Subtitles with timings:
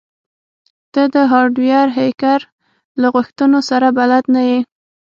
[0.93, 2.39] ته د هارډویر هیکر
[3.01, 4.59] له غوښتنو سره بلد نه یې